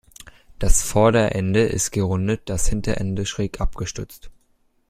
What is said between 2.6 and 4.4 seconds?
Hinterende schräg abgestutzt.